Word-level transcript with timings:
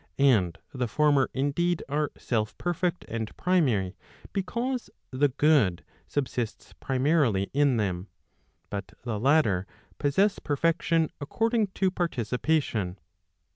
And 0.17 0.57
the 0.73 0.87
former 0.87 1.29
indeed, 1.31 1.83
are 1.87 2.09
self 2.17 2.57
perfect 2.57 3.05
and 3.07 3.37
primary, 3.37 3.95
because 4.33 4.89
the 5.11 5.27
good 5.27 5.85
subsists 6.07 6.73
primarily 6.79 7.51
in 7.53 7.77
them; 7.77 8.07
but 8.71 8.93
the 9.03 9.19
latter 9.19 9.67
possess 9.99 10.39
perfection 10.39 11.11
according 11.19 11.67
to 11.75 11.91
participation. 11.91 12.97